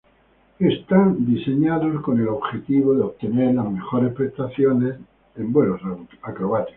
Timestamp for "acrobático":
6.23-6.69